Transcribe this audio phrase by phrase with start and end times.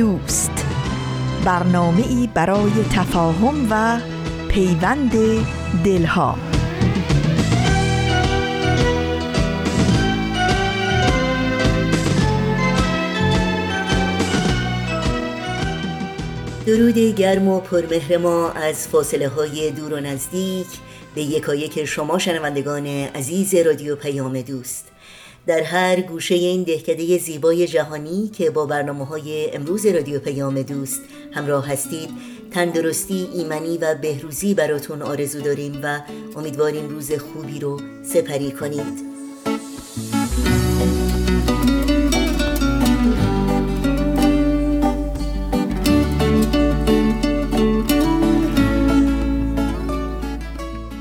[0.00, 0.66] دوست.
[1.44, 4.00] برنامه ای برای تفاهم و
[4.48, 5.12] پیوند
[5.84, 6.38] دلها.
[16.66, 20.66] درود گرم و پرمهر ما از فاصله های دور و نزدیک
[21.14, 24.90] به یکایک شما شنوندگان عزیز رادیو پیام دوست.
[25.46, 31.00] در هر گوشه این دهکده زیبای جهانی که با برنامه های امروز رادیو پیام دوست
[31.32, 32.10] همراه هستید
[32.50, 36.00] تندرستی ایمنی و بهروزی براتون آرزو داریم و
[36.36, 39.09] امیدواریم روز خوبی رو سپری کنید.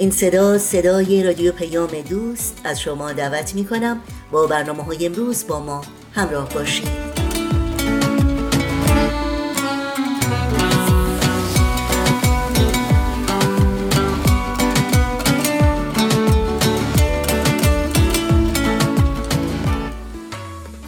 [0.00, 2.60] این صدا صدای رادیو پیام دوست.
[2.64, 4.00] از شما دعوت می کنم
[4.30, 6.88] با برنامه های امروز با ما همراه باشید.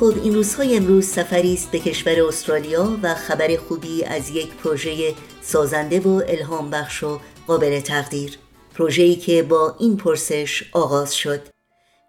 [0.00, 5.14] خب این روزهای امروز سفری است به کشور استرالیا و خبر خوبی از یک پروژه
[5.42, 8.41] سازنده و الهام بخش و قابل تقدیر.
[8.74, 11.40] پروژه‌ای که با این پرسش آغاز شد.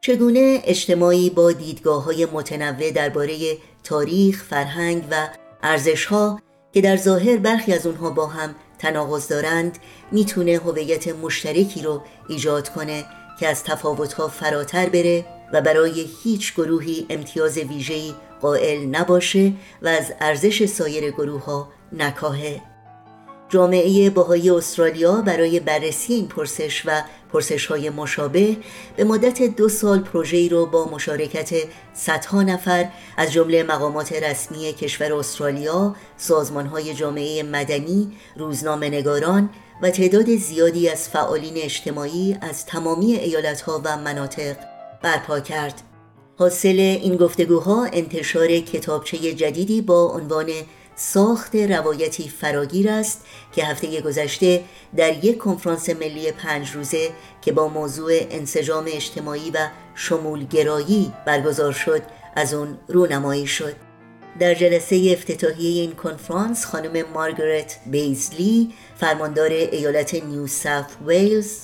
[0.02, 5.28] چگونه اجتماعی با دیدگاه های متنوع درباره تاریخ، فرهنگ و
[5.64, 6.42] ارزشها
[6.74, 9.78] که در ظاهر برخی از اونها با هم تناقض دارند
[10.12, 13.06] می‌تونه هویت مشترکی رو ایجاد کنه
[13.40, 20.14] که از تفاوتها فراتر بره و برای هیچ گروهی امتیاز ویژه‌ای قائل نباشه و از
[20.20, 22.73] ارزش سایر گروه ها نکاهه.
[23.54, 27.02] جامعه باهای استرالیا برای بررسی این پرسش و
[27.34, 28.58] پرسش های مشابه
[28.96, 31.50] به مدت دو سال پروژه‌ای رو با مشارکت
[31.94, 35.96] صدها نفر از جمله مقامات رسمی کشور استرالیا،
[36.72, 39.50] های جامعه مدنی، روزنامه نگاران
[39.82, 44.56] و تعداد زیادی از فعالین اجتماعی از تمامی ایالتها و مناطق
[45.02, 45.82] برپا کرد.
[46.38, 50.50] حاصل این گفتگوها انتشار کتابچه جدیدی با عنوان
[50.96, 53.26] ساخت روایتی فراگیر است
[53.56, 54.64] که هفته گذشته
[54.96, 57.10] در یک کنفرانس ملی پنج روزه
[57.42, 62.02] که با موضوع انسجام اجتماعی و شمولگرایی برگزار شد
[62.36, 63.76] از اون رونمایی شد.
[64.40, 71.58] در جلسه افتتاحیه این کنفرانس خانم مارگرت بیزلی فرماندار ایالت نیو ساوت ویلز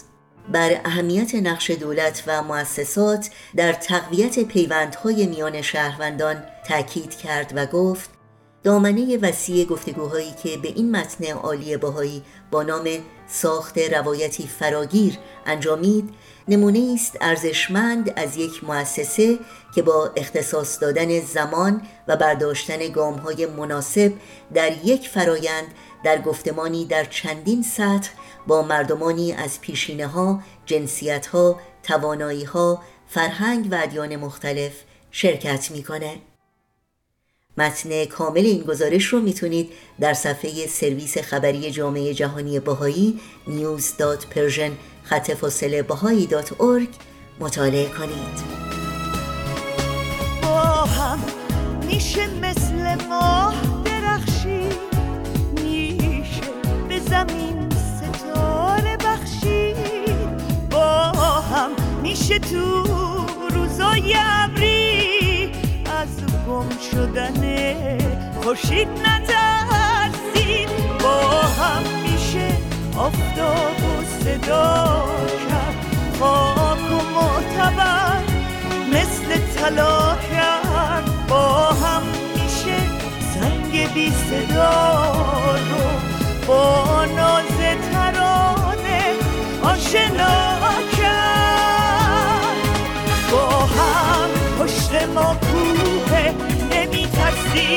[0.52, 8.19] بر اهمیت نقش دولت و مؤسسات در تقویت پیوندهای میان شهروندان تاکید کرد و گفت
[8.69, 12.88] دامنه وسیع گفتگوهایی که به این متن عالی باهایی با نام
[13.27, 16.10] ساخت روایتی فراگیر انجامید
[16.48, 19.39] نمونه است ارزشمند از یک مؤسسه
[19.75, 22.94] که با اختصاص دادن زمان و برداشتن
[23.24, 24.13] های مناسب
[24.54, 25.68] در یک فرایند
[26.04, 28.10] در گفتمانی در چندین سطح
[28.48, 34.74] با مردمانی از پیشینه ها، جنسیت ها، توانایی ها، فرهنگ و ادیان مختلف
[35.12, 36.16] شرکت می‌کنه.
[37.57, 39.69] متن کامل این گزارش رو می‌تونید
[40.00, 44.72] در صفحه سرویس خبری جامعه جهانی باهایی news.persian
[45.04, 46.28] خط فاصله باهایی
[47.40, 48.60] مطالعه کنید.
[50.42, 51.19] با هم
[51.88, 54.69] میشه مثل ماه درخشی
[55.56, 56.42] میشه
[56.90, 59.74] به زمین ستاره بخشی
[60.72, 61.12] با
[61.42, 61.72] هم
[62.04, 62.84] میشه تو
[63.54, 64.89] روزای ابری
[66.60, 67.44] گم شدن
[68.44, 70.70] خوشید نترسید.
[71.04, 72.48] با هم میشه
[72.98, 75.06] آفتاب و صدا
[75.50, 75.76] کرد.
[76.20, 78.22] خاک و معتبر
[78.94, 81.28] مثل طلا کرد.
[81.30, 82.02] با هم
[82.36, 82.78] میشه
[83.34, 85.16] سنگ بی صدا
[85.56, 85.88] رو
[86.48, 87.58] با ناز
[87.92, 89.04] ترانه
[89.64, 90.60] آشنا
[90.98, 92.60] کرد.
[93.32, 94.30] با هم
[94.60, 95.34] پشت ما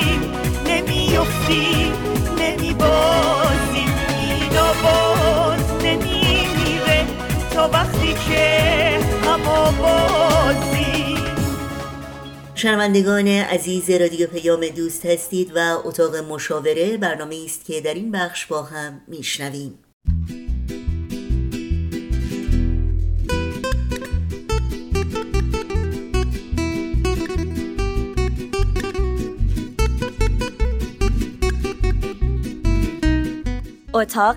[0.02, 0.20] ترسیم
[0.66, 1.92] نمی افتیم
[2.38, 3.88] نمی بازیم
[4.20, 4.48] این
[4.82, 7.06] باز نمی میره
[7.50, 9.42] تا وقتی که هم
[9.78, 11.16] بازی.
[12.54, 18.46] شنوندگان عزیز رادیو پیام دوست هستید و اتاق مشاوره برنامه است که در این بخش
[18.46, 19.78] با هم میشنویم.
[34.02, 34.36] اتاق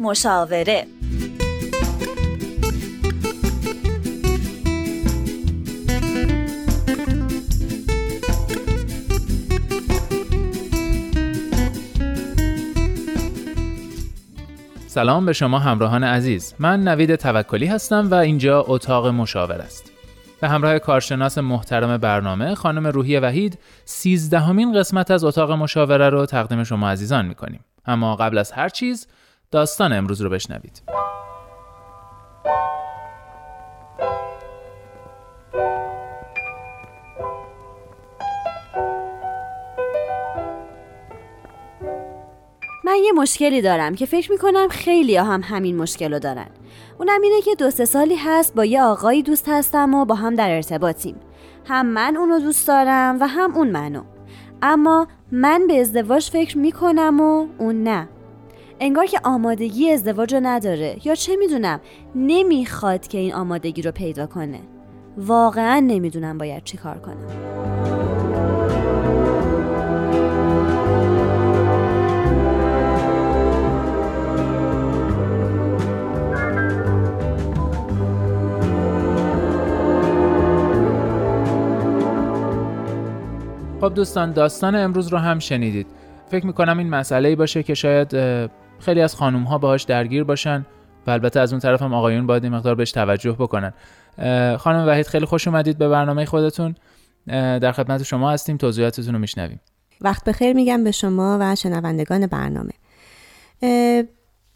[0.00, 0.86] مشاوره.
[14.86, 16.54] سلام به شما همراهان عزیز.
[16.58, 19.95] من نوید توکلی هستم و اینجا اتاق مشاور است.
[20.40, 26.64] به همراه کارشناس محترم برنامه خانم روحی وحید سیزدهمین قسمت از اتاق مشاوره رو تقدیم
[26.64, 27.60] شما عزیزان می‌کنیم.
[27.86, 29.06] اما قبل از هر چیز
[29.50, 30.82] داستان امروز رو بشنوید.
[42.96, 46.46] من یه مشکلی دارم که فکر می‌کنم خیلی هم همین مشکل رو دارن.
[46.98, 50.34] اونم اینه که دو سه سالی هست با یه آقایی دوست هستم و با هم
[50.34, 51.16] در ارتباطیم.
[51.66, 54.02] هم من اونو دوست دارم و هم اون منو.
[54.62, 58.08] اما من به ازدواج فکر می‌کنم و اون نه.
[58.80, 60.96] انگار که آمادگی ازدواج رو نداره.
[61.04, 61.80] یا چه می‌دونم
[62.14, 64.60] نمی‌خواد که این آمادگی رو پیدا کنه.
[65.16, 68.15] واقعا نمی‌دونم باید چی کار کنم.
[83.86, 85.86] خب دوستان داستان امروز رو هم شنیدید.
[86.30, 88.10] فکر می‌کنم این مسئله باشه که شاید
[88.78, 90.66] خیلی از خانوم ها باهاش درگیر باشن
[91.06, 93.72] و البته از اون طرف هم آقایون باید این مقدار بهش توجه بکنن.
[94.56, 96.74] خانم وحید خیلی خوش اومدید به برنامه خودتون.
[97.26, 99.60] در خدمت شما هستیم توضیحاتتون رو میشنویم.
[100.00, 102.72] وقت بخیر میگم به شما و شنوندگان برنامه.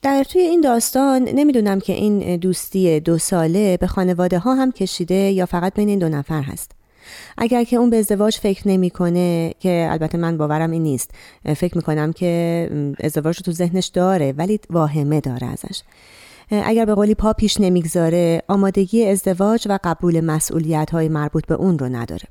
[0.03, 5.15] در توی این داستان نمی‌دونم که این دوستی دو ساله به خانواده ها هم کشیده
[5.15, 6.80] یا فقط بین این دو نفر هست.
[7.39, 11.11] اگر که اون به ازدواج فکر نمی‌کنه که البته من باورم این نیست.
[11.57, 15.83] فکر می‌کنم که ازدواج رو تو ذهنش داره ولی واهمه داره ازش.
[16.51, 21.79] اگر به قولی پا پیش نمی‌گذاره آمادگی ازدواج و قبول مسئولیت های مربوط به اون
[21.79, 22.25] رو نداره.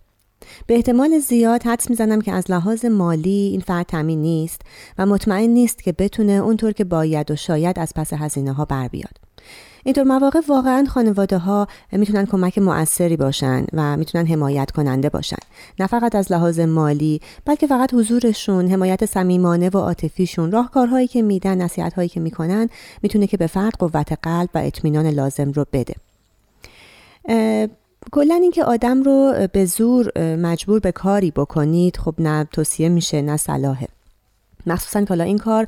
[0.68, 4.62] به احتمال زیاد حدس می‌زنم که از لحاظ مالی این فرد تامین نیست
[4.98, 8.88] و مطمئن نیست که بتونه اونطور که باید و شاید از پس هزینه ها بر
[8.88, 9.18] بیاد.
[9.90, 15.38] اینطور مواقع واقعا خانواده ها می‌تونن کمک مؤثری باشن و می‌تونن حمایت کننده باشن.
[15.80, 21.62] نه فقط از لحاظ مالی بلکه فقط حضورشون حمایت صمیمانه و عاطفیشون راهکارهایی که میدن
[21.62, 22.70] نصیحت هایی که می‌کنن
[23.04, 25.96] می‌تونه که به فرد قوت قلب و اطمینان لازم رو بده.
[28.12, 33.38] کلا اینکه آدم رو به زور مجبور به کاری بکنید خب نه توصیه میشه نه
[33.38, 33.88] صلاحه.
[34.72, 35.68] مخصوصا که حالا این کار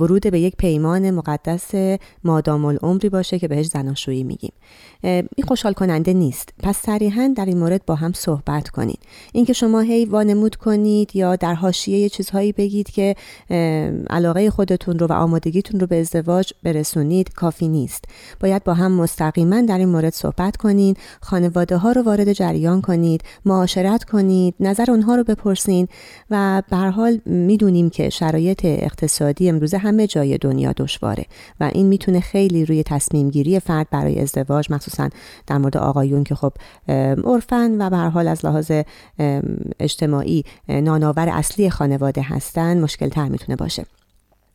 [0.00, 1.70] ورود به یک پیمان مقدس
[2.24, 4.52] مادام العمری باشه که بهش زناشویی میگیم.
[5.02, 6.48] این خوشحال کننده نیست.
[6.62, 8.98] پس صریحا در این مورد با هم صحبت کنید
[9.32, 13.16] اینکه شما هی وانمود کنید یا در حاشیه یه چیزهایی بگید که
[14.10, 18.04] علاقه خودتون رو و آمادگیتون رو به ازدواج برسونید کافی نیست.
[18.40, 23.22] باید با هم مستقیما در این مورد صحبت کنید خانواده ها رو وارد جریان کنید
[23.44, 25.88] معاشرت کنید نظر اونها رو بپرسین
[26.30, 31.24] و به حال می‌دونیم که شرایط اقتصادی امروزه همه جای دنیا دشواره
[31.60, 35.08] و این می‌تونه خیلی روی تصمیم گیری فرد برای ازدواج مخصوصا
[35.46, 36.52] در مورد آقایون که خب
[37.24, 38.70] عرفن و به حال از لحاظ
[39.80, 43.86] اجتماعی ناناور اصلی خانواده هستن مشکل تر می‌تونه باشه.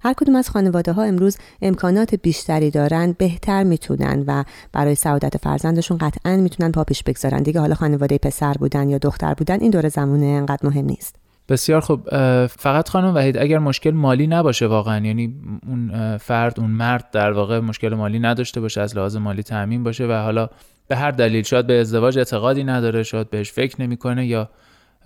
[0.01, 5.97] هر کدوم از خانواده ها امروز امکانات بیشتری دارن بهتر می‌تونن و برای سعادت فرزندشون
[5.97, 7.43] قطعا می‌تونن پا پیش بگذارن.
[7.43, 11.15] دیگه حالا خانواده پسر بودن یا دختر بودن این دور زمونه انقدر مهم نیست.
[11.49, 12.09] بسیار خوب
[12.47, 15.35] فقط خانم وحید اگر مشکل مالی نباشه واقعا یعنی
[15.67, 20.07] اون فرد اون مرد در واقع مشکل مالی نداشته باشه از لحاظ مالی تامین باشه
[20.07, 20.49] و حالا
[20.87, 24.49] به هر دلیل شاید به ازدواج اعتقادی نداره شاید بهش فکر نمی‌کنه یا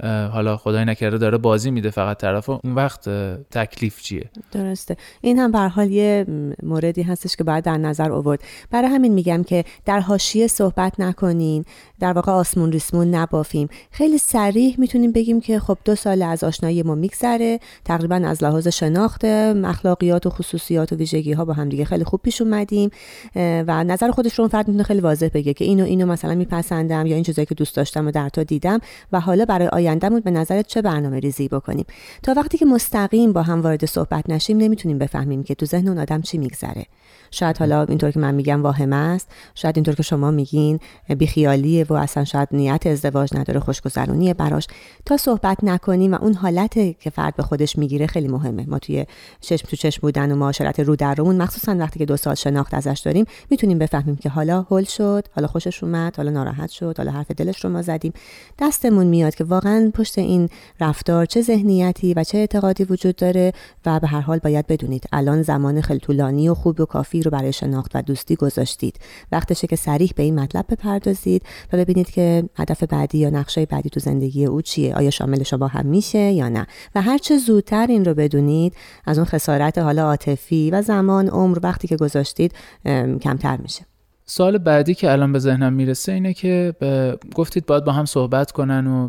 [0.04, 3.10] حالا خدای نکرده داره بازی میده فقط طرف اون وقت
[3.52, 4.98] تکلیف چیه؟ درسته.
[5.22, 6.26] این هم به حال یه
[6.64, 8.40] موردی هستش که باید در نظر آورد.
[8.72, 11.66] برای همین میگم که در حاشیه صحبت نکنین
[12.00, 13.70] در واقع آسمون ریسمون نبافیم.
[13.92, 18.68] خیلی سریح می‌تونیم بگیم که خب دو سال از آشنایی ما میگذره تقریبا از لحاظ
[18.68, 22.90] شناخت اخلاقیات و خصوصیات و ویژگی ها با هم دیگه خیلی خوب پیش اومدیم.
[23.36, 27.16] و نظر خودش رو فرد می‌تونه خیلی واضح بگه که اینو اینو مثلا میپسندم یا
[27.16, 28.80] این چیزایی که دوست داشتم و در تا دیدم
[29.12, 31.86] و حالا برای آیندهمون به نظرت چه برنامه ریزی بکنیم؟
[32.24, 35.98] تا وقتی که مستقیم با هم وارد صحبت نشیم نمی‌تونیم بفهمیم که تو ذهن اون
[35.98, 36.86] آدم چی میگذره.
[37.32, 40.80] شاید حالا اینطور که من میگم واهمه است شاید اینطور که شما میگین
[41.18, 44.68] بیخیالیه و اصلا شاید نیت ازدواج نداره خوشگذرونیه براش.
[45.06, 48.66] تا صحبت نکنیم و اون حالت که فرد به خودش می‌گیره خیلی مهمه.
[48.68, 49.06] ما توی
[49.42, 52.74] چشم تو چشم بودن و معاشرت رو در رومون مخصوصا وقتی که دو سال شناخت
[52.74, 57.12] ازش داریم می‌تونیم بفهمیم که حالا هول شد حالا خوشش اومد حالا ناراحت شد حالا
[57.12, 58.14] حرف دلش رو ما زدیم.
[58.60, 60.50] دستمون میاد که واقعا پشت این
[60.80, 63.54] رفتار چه ذهنیتی و چه اعتقادی وجود داره
[63.86, 67.32] و به هر حال باید بدونید الان زمان خیلی طولانی و خوب و کافی رو
[67.32, 69.00] برای شناخت و دوستی گذاشتید.
[69.32, 73.90] وقتشه که سریح به این مطلب بپردازید و ببینید که هدف بعدی یا نقشه بعدی
[73.90, 76.68] تو زندگی او چیه آیا شامل شما هم میشه یا نه.
[76.96, 78.74] و هر چه زودتر این رو بدونید
[79.06, 82.54] از اون خسارت حالا عاطفی و زمان عمر وقتی که گذاشتید
[83.22, 83.93] کمتر میشه.
[84.26, 86.74] سال بعدی که الان به ذهنم می‌رسه اینه که
[87.36, 89.08] گفتید باید با هم صحبت کنن و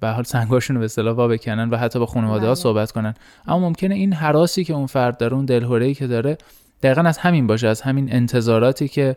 [0.00, 2.54] به حال سنگاشون رو به اصطلاح وا بکنن و حتی با خانواده ها بله.
[2.54, 3.14] صحبت کنن.
[3.46, 6.38] اما ممکنه این حراسی که اون فرد داره اون دلهوره که داره
[6.82, 9.16] دقیقا از همین باشه از همین انتظاراتی که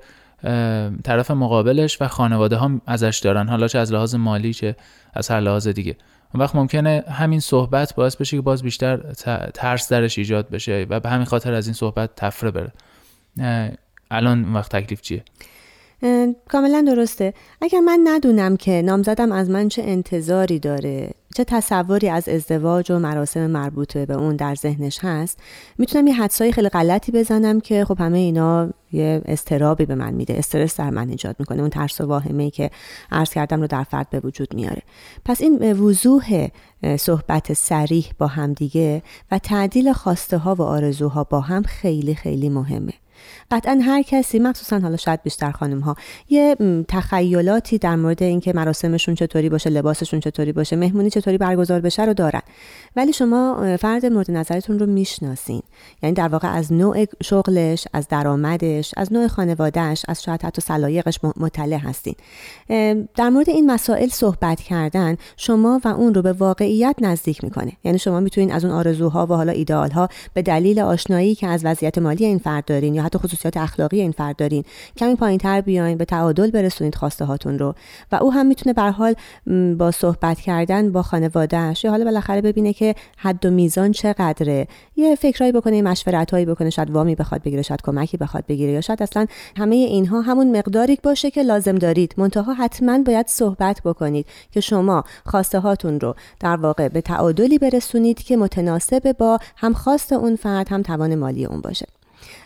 [1.03, 3.47] طرف مقابلش و خانواده ها ازش دارن.
[3.47, 4.75] حالا چه از لحاظ مالی چه
[5.13, 5.95] از هر لحاظ دیگه.
[6.33, 8.97] اون وقت ممکنه همین صحبت باعث بشه که باز بیشتر
[9.53, 12.71] ترس درش ایجاد بشه و به همین خاطر از این صحبت تفره بره.
[14.13, 15.23] الان وقت تکلیف چیه؟
[16.49, 17.33] کاملا درسته.
[17.61, 22.99] اگر من ندونم که نامزدم از من چه انتظاری داره چه تصوری از ازدواج و
[22.99, 25.39] مراسم مربوطه به اون در ذهنش هست
[25.77, 30.33] می‌تونم یه حدسای خیلی غلطی بزنم که خب همه اینا یه استرابی به من میده.
[30.37, 31.61] استرس در من ایجاد می‌کنه.
[31.61, 32.71] اون ترس و واهمه ای که
[33.11, 34.81] عرض کردم رو در فرد به وجود میاره.
[35.25, 36.47] پس این وضوح
[36.97, 42.49] صحبت سریح با هم دیگه و تعدیل خواسته ها و آرزوها با هم خیلی خیلی
[42.49, 42.93] مهمه.
[43.51, 45.95] قطعا هر کسی مخصوصا حالا شاید بیشتر خانم ها
[46.29, 46.55] یه
[46.87, 52.13] تخیلاتی در مورد اینکه مراسمشون چطوری باشه لباسشون چطوری باشه مهمونی چطوری برگزار بشه رو
[52.13, 52.41] دارن.
[52.95, 55.61] ولی شما فرد مورد نظرتون رو می‌شناسین.
[56.03, 61.19] یعنی در واقع از نوع شغلش از درآمدش از نوع خانوادهش از شاید حتی سلایقش
[61.37, 62.15] مطلع هستین.
[63.15, 67.71] در مورد این مسائل صحبت کردن شما و اون رو به واقعیت نزدیک می‌کنه.
[67.83, 71.97] یعنی شما می‌تونین از اون آرزوها و حالا ایدئالها به دلیل آشنایی که از وضعیت
[71.97, 74.63] مالی این فرد دارین یا حتی خصوصیات اخلاقی این فرد دارین.
[74.97, 77.75] کمی پایین تر بیاین به تعادل برسونید خواسته هاتون رو.
[78.11, 79.15] و او هم می‌تونه به حال
[79.77, 84.67] با صحبت کردن با خانوادهش یا حالا بالاخره ببینه که حد و میزان چقدره.
[84.95, 89.03] یه فکرایی بکنه مشورتایی بکنه شاید وامی بخواد بگیره شاید کمکی بخواد بگیره یا شاید
[89.03, 89.25] اصلا
[89.57, 92.13] همه اینها همون مقداری باشه که لازم دارید.
[92.17, 98.23] منتها حتما باید صحبت بکنید که شما خواسته هاتون رو در واقع به تعادلی برسونید
[98.23, 101.85] که متناسب با هم خواست اون فرد هم توان مالی اون باشه.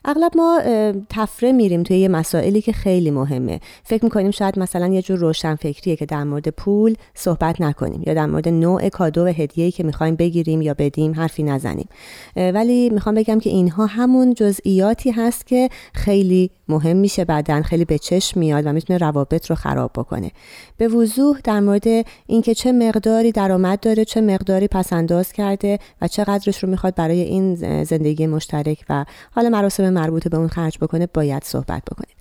[0.06, 0.62] اغلب ما
[1.10, 3.60] تفره میریم توی یه مسائلی که خیلی مهمه.
[3.84, 8.14] فکر می‌کنیم شاید مثلا یه جور روشن فکریه که در مورد پول صحبت نکنیم یا
[8.14, 11.90] در مورد نوع کادو و هدیه‌ای که می‌خوایم بگیریم یا بدیم حرفی نزنیم.
[12.36, 17.98] ولی می‌خوام بگم که اینها همون جزئیاتی هست که خیلی مهم میشه بعدا خیلی به
[17.98, 20.32] چشم میاد و می‌تونه روابط رو خراب بکنه.
[20.78, 26.08] به وضوح در مورد اینکه چه مقداری درآمد داره چه مقداری پس انداز کرده و
[26.08, 31.08] چقدرش رو می‌خواد برای این زندگی مشترک و حالا مراسم مربوط به اون خرج بکنه
[31.14, 32.18] باید صحبت بکنید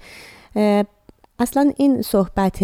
[1.38, 2.58] اصلا این صحبت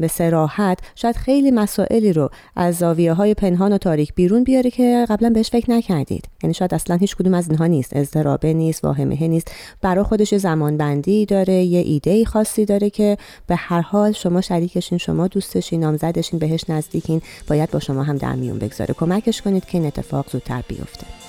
[0.00, 5.06] به سراحت شاید خیلی مسائلی رو از زاویه های پنهان و تاریک بیرون بیاره که
[5.08, 6.24] قبلا بهش فکر نکردید.
[6.42, 7.96] یعنی شاید اصلا هیچ کدوم از اینها نیست.
[7.96, 9.52] اضطرابه نیست واهمه نیست.
[9.82, 14.98] برای خودش زمان بندی داره یه ایده خاصی داره که به هر حال شما شریکشین
[14.98, 17.22] شما دوستشین نامزدشین بهش نزدیکین.
[17.48, 18.94] باید با شما هم در میون بگذاره.
[18.94, 21.27] کمکش کنید که این اتفاق زودتر بیفته.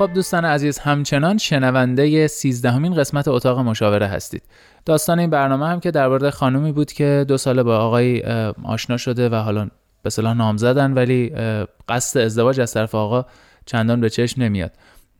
[0.00, 4.42] خب دوستان عزیز همچنان شنونده سیزدهمین قسمت اتاق مشاوره هستید.
[4.84, 8.22] داستان این برنامه هم که در مورد خانومی بود که دو ساله با آقای
[8.64, 9.68] آشنا شده و حالا
[10.02, 11.32] به صلاح نام زدن ولی
[11.88, 13.26] قصد ازدواج از طرف آقا
[13.66, 14.72] چندان به چشم نمیاد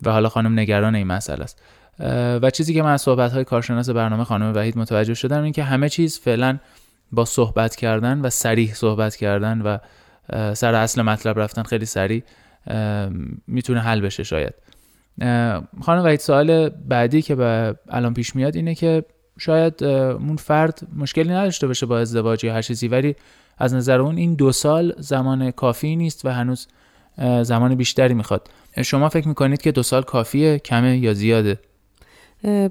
[0.02, 1.62] و حالا خانم نگران این مسئله است.
[2.42, 5.64] و چیزی که من از صحبت های کارشناس برنامه خانم وحید متوجه شدم این که
[5.64, 6.58] همه چیز فعلا
[7.12, 9.78] با صحبت کردن و سریح صحبت کردن و
[10.54, 12.22] سر اصل مطلب رفتن خیلی سریع
[13.46, 14.54] می‌تونه حل بشه شاید.
[15.80, 19.04] خانم وحید سوال بعدی که به الان پیش میاد اینه که
[19.38, 23.16] شاید اون فرد مشکلی نداشته باشه با ازدواج یا هر چیزی ولی
[23.58, 26.68] از نظر اون این دو سال زمان کافی نیست و هنوز
[27.42, 28.48] زمان بیشتری می‌خواد.
[28.84, 31.58] شما فکر می‌کنید که دو سال کافیه کمه یا زیاده؟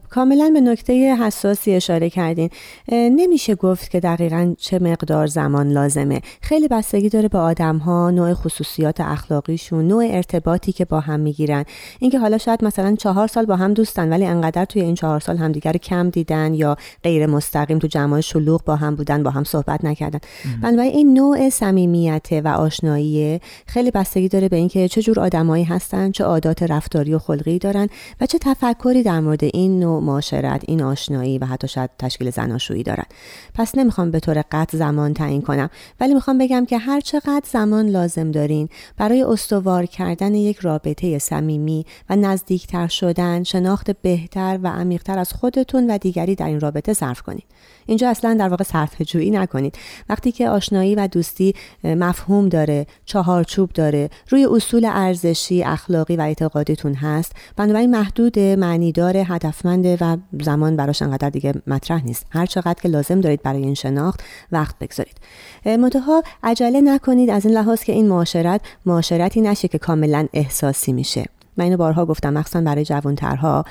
[0.09, 2.49] کاملا به نکته حساسی اشاره کردین.
[2.91, 6.21] نمیشه گفت که دقیقا چه مقدار زمان لازمه.
[6.41, 11.65] خیلی بستگی داره به آدم ها نوع خصوصیات اخلاقیشون نوع ارتباطی که با هم می‌گیرن.
[11.99, 15.37] اینکه حالا شاید مثلا چهار سال با هم دوستن ولی انقدر توی این چهار سال
[15.37, 19.85] همدیگر کم دیدن یا غیر مستقیم تو جماع شلوغ با هم بودن با هم صحبت
[19.85, 20.19] نکردن.
[20.61, 26.11] بنابراین این نوع صمیمیت و آشنایی خیلی بستگی داره به اینکه چه جور آدمایی هستن
[26.11, 27.89] چه عادات رفتاری و خلقی دارن
[28.21, 32.83] و چه تفکری در مورد این نوع معاشرت این آشنایی و حتی شاید تشکیل زناشویی
[32.83, 33.05] دارن
[33.53, 37.89] پس نمی‌خوام به طور قطع زمان تعیین کنم ولی می‌خوام بگم که هر چقدر زمان
[37.89, 45.19] لازم دارین برای استوار کردن یک رابطه صمیمی و نزدیکتر شدن شناخت بهتر و عمیقتر
[45.19, 47.45] از خودتون و دیگری در این رابطه صرف کنید
[47.85, 49.77] اینجا اصلا در واقع صرف جویی نکنید
[50.09, 56.93] وقتی که آشنایی و دوستی مفهوم داره چهارچوب داره روی اصول ارزشی اخلاقی و اعتقادیتون
[56.93, 62.25] هست بنابراین محدود معنیدار هدفمند و زمان براش انقدر دیگه مطرح نیست.
[62.29, 65.17] هر چقدر که لازم دارید برای این شناخت وقت بگذارید.
[65.65, 71.25] منتها عجله نکنید از این لحاظ که این معاشرت معاشرتی نشه که کاملا احساسی میشه.
[71.57, 73.65] من اینو بارها گفتم مخصوصا برای جوانترها.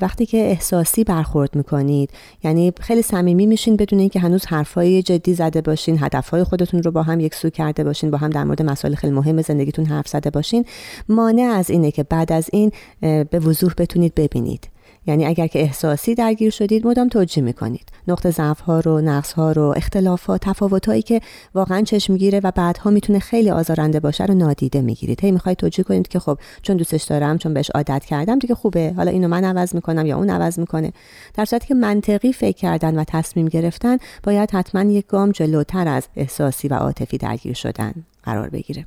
[0.00, 2.10] وقتی که احساسی برخورد می‌کنید
[2.44, 7.02] یعنی خیلی صمیمی میشین بدون اینکه هنوز حرفای جدی زده باشین هدفهای خودتون رو با
[7.02, 10.64] هم یکسو کرده باشین با هم در مورد مسائل خیلی مهم زندگیتون حرف زده باشین.
[11.08, 14.68] مانع از اینه که بعد از این به وضوح بتونید ببینید.
[15.06, 17.88] یعنی اگر که احساسی درگیر شدید مدام توجیه می‌کنید.
[18.08, 21.20] نقطه ضعف ها رو نقص ها رو اختلافات تفاوت هایی که
[21.54, 25.24] واقعا چشم می‌گیره و بعدها می‌تونه خیلی آزارنده باشه رو نادیده می‌گیرید.
[25.24, 28.92] هی می‌خواید توجیه کنید که خب چون دوستش دارم چون بهش عادت کردم دیگه خوبه.
[28.96, 30.92] حالا اینو من عوض می‌کنم یا اون عوض می‌کنه.
[31.34, 36.08] در صورتی که منطقی فکر کردن و تصمیم گرفتن باید حتما یک گام جلوتر از
[36.16, 38.86] احساسی و عاطفی درگیر شدن قرار بگیره.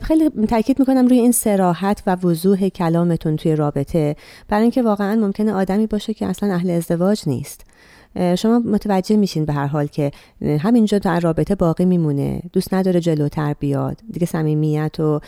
[0.00, 4.16] خیلی تاکید می‌کنم روی این سراحت و وضوح کلامتون توی رابطه.
[4.48, 7.64] برای اینکه واقعا ممکنه آدمی باشه که اصلا اهل ازدواج نیست.
[8.38, 10.10] شما متوجه میشین به هر حال که
[10.60, 12.42] همینجا در رابطه باقی میمونه.
[12.52, 13.96] دوست نداره جلوتر بیاد.
[14.12, 15.20] دیگه صمیمیت و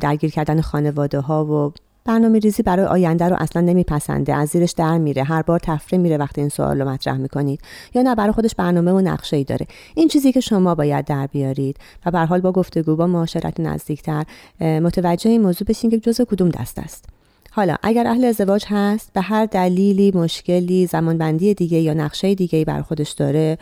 [0.00, 1.72] درگیر کردن خانواده ها و
[2.06, 4.34] برنامه ریزی برای آینده رو اصلا نمیپسنده.
[4.34, 5.22] از زیرش در میره.
[5.22, 7.60] هر بار تفره میره وقتی این سوال رو مطرح می‌کنید.
[7.94, 9.66] یا نه برای خودش برنامه و نقشه ای داره.
[9.94, 11.76] این چیزی که شما باید در بیارید.
[12.06, 14.24] و به حال با گفتگو با معاشرت نزدیکتر
[14.60, 17.04] متوجه این موضوع بشین که جزء کدوم دست است.
[17.50, 22.82] حالا اگر اهل ازدواج هست به هر دلیلی مشکلی زمانبندی دیگه یا نقشه دیگه بر
[22.82, 23.58] خودش داره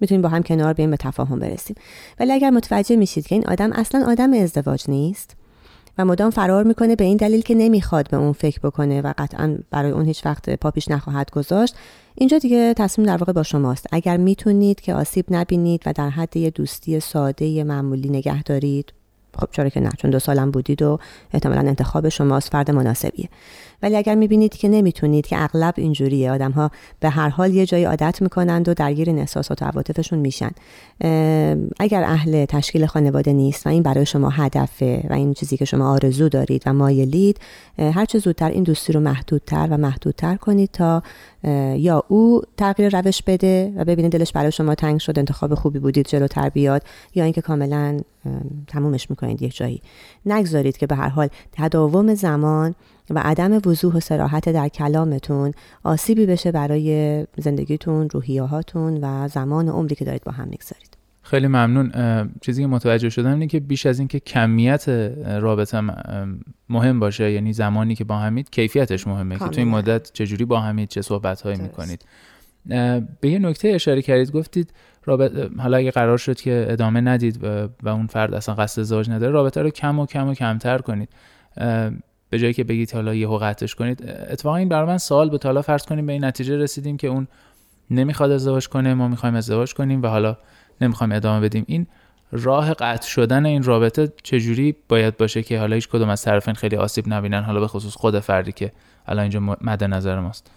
[0.00, 1.76] می‌تونیم با هم کنار بیایم به تفاهم برسیم.
[2.20, 5.36] ولی اگر متوجه میشید که این آدم اصلا آدم ازدواج نیست
[5.98, 9.58] و مدام فرار می‌کنه به این دلیل که نمی‌خواد به اون فکر بکنه و قطعا
[9.70, 11.76] برای اون هیچ وقت پاپیش نخواهد گذاشت.
[12.14, 13.86] اینجا دیگه تصمیم در واقع با شماست.
[13.92, 18.92] اگر می‌تونید که آسیب نبینید و در حد یه دوستی ساده معمولی نگه دارید
[19.38, 20.98] خب چرا که نه چون دو سالم بودید و
[21.32, 23.28] احتمالا انتخاب شماست فرد مناسبیه.
[23.82, 26.30] ولی اگر می‌بینید که نمی‌تونید که اغلب اینجوریه.
[26.30, 30.18] آدم ها به هر حال یه جایی عادت می‌کنند و درگیر این احساسات و عواطفشون
[30.18, 30.50] میشن.
[31.80, 35.90] اگر اهل تشکیل خانواده نیست و این برای شما هدفه و این چیزی که شما
[35.90, 37.40] آرزو دارید و مایلید
[37.78, 41.02] هر چه زودتر این دوستی رو محدودتر و محدودتر کنید تا
[41.76, 46.08] یا او تغییر روش بده و ببینید دلش برای شما تنگ شد انتخاب خوبی بودید
[46.08, 46.82] جلوتر بیاد
[47.14, 48.00] یا اینکه کاملا
[48.66, 49.82] تمومش می‌کنید یک جایی.
[50.26, 52.74] نگذارید که به هر حال تداوم زمان
[53.10, 55.52] و عدم وضوح و سراحت در کلامتون
[55.84, 60.96] آسیبی بشه برای زندگیتون روحیهاتون و زمان و عمری که دارید با هم می‌گذارید.
[61.22, 61.92] خیلی ممنون.
[62.40, 64.88] چیزی که متوجه شدم اینه که بیش از اینکه کمیت
[65.40, 65.80] رابطه
[66.68, 70.60] مهم باشه یعنی زمانی که با همید کیفیتش مهمه که تو این مدت چجوری با
[70.60, 72.04] همید چه صحبت هایی می‌کنید.
[73.20, 74.72] به یه نکته اشاره کردید گفتید
[75.04, 77.44] رابطه حالا اگه قرار شد که ادامه ندید
[77.82, 81.08] و اون فرد اصلا قصد ازدواج نداره رابطه رو کم و کم و کمتر کنید.
[82.30, 85.44] به جایی که بگید حالا یهو قطعش کنید اتفاقا این برای من سوال بود.
[85.44, 87.28] حالا فرض کنیم به این نتیجه رسیدیم که اون
[87.90, 90.36] نمی‌خواد ازدواج کنه ما می‌خوایم ازدواج کنیم و حالا
[90.80, 91.64] نمی‌خوایم ادامه بدیم.
[91.66, 91.86] این
[92.32, 96.76] راه قطع شدن این رابطه چجوری باید باشه که حالا هیچ کدوم از طرفین خیلی
[96.76, 98.72] آسیب نبینن؟ حالا به خصوص خود فردی که
[99.06, 100.50] الان اینجا مد نظر ماست.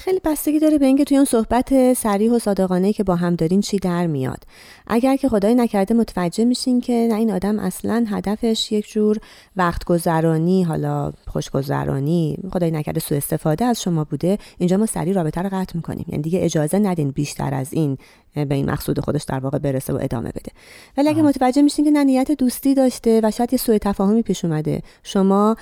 [0.00, 3.60] خیلی بستگی داره به اینکه توی اون صحبت سریح و صادقانه که با هم دارین
[3.60, 4.44] چی در میاد.
[4.88, 9.18] اگر که خدای نکرده متوجه میشین که نه این آدم اصلا هدفش یک جور
[9.56, 15.42] وقت گذرانی حالا خوشگذرانی خدای نکرده سوء استفاده از شما بوده اینجا ما سریع رابطه
[15.42, 16.04] رو قطع می‌کنیم.
[16.08, 17.98] یعنی دیگه اجازه ندین بیشتر از این
[18.34, 20.52] به این مقصود خودش در واقع برسه و ادامه بده.
[20.96, 24.44] ولی اگه متوجه میشین که نه نیت دوستی داشته و شاید یه سوء تفاهمی پیش
[24.44, 24.82] اومده.
[25.02, 25.56] شما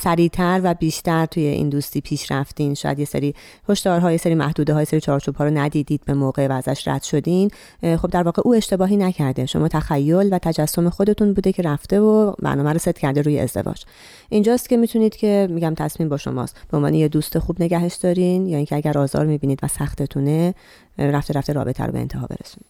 [0.00, 2.74] سریعتر و بیشتر توی این دوستی پیش رفتین.
[2.74, 3.34] شاید یه سری
[3.68, 7.02] هشدارها یه سری محدوده های سری چارچوب ها رو ندیدید به موقع و ازش رد
[7.02, 7.50] شدین.
[7.82, 9.46] خب در واقع او اشتباهی نکرده.
[9.46, 13.84] شما تخیل و تجسم خودتون بوده که رفته و برنامه رو ست کرده روی ازدواج.
[14.28, 16.56] اینجاست که می‌تونید که میگم تصمیم با شماست.
[16.70, 20.54] به عنوان یه دوست خوب نگهش دارین یا اینکه اگر آزار می‌بینید و سختتونه
[20.98, 22.66] رفته رفته رابطه رو به انتها برسونید.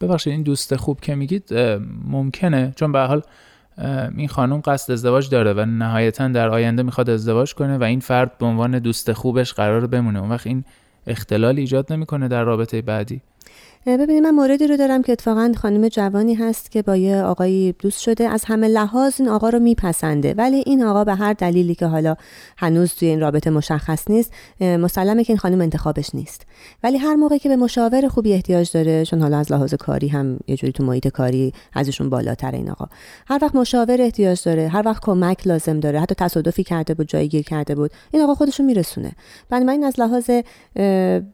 [0.00, 1.54] ببخشید این دوست خوب که میگید
[2.04, 2.72] ممکنه.
[2.76, 3.22] چون به حال
[4.16, 8.38] این خانم قصد ازدواج داره و نهایتا در آینده می‌خواد ازدواج کنه و این فرد
[8.38, 10.20] به عنوان دوست خوبش قرار بمونه.
[10.20, 10.64] اون وقت این
[11.06, 13.20] اختلال ایجاد نمی‌کنه در رابطه بعدی.
[13.86, 18.00] ببینید من موردی رو دارم که اتفاقا خانم جوانی هست که با یه آقایی دوست
[18.00, 18.28] شده.
[18.28, 20.34] از همه لحاظ این آقا رو میپسنده.
[20.34, 22.16] ولی این آقا به هر دلیلی که حالا
[22.58, 26.46] هنوز توی این رابطه مشخص نیست مسلمه که این خانم انتخابش نیست.
[26.82, 30.38] ولی هر موقع که به مشاور خوبی احتیاج داره چون حالا از لحاظ کاری هم
[30.46, 32.86] یه جوری تو محیط کاری ازشون بالاتر این آقا.
[33.26, 37.28] هر وقت مشاور احتیاج داره هر وقت کمک لازم داره حتی تصادفی کرده بود جایی
[37.28, 39.12] گیر کرده بود این آقا خودشو میرسونه.
[39.50, 40.30] بنابراین از لحاظ